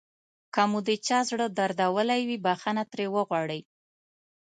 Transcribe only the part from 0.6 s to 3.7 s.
مو د چا زړه دردولی وي بښنه ترې وغواړئ.